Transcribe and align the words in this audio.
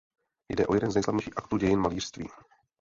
Jde 0.51 0.67
o 0.67 0.73
jeden 0.75 0.91
z 0.91 0.93
nejslavnějších 0.95 1.37
aktů 1.37 1.57
dějin 1.57 1.79
malířství. 1.79 2.27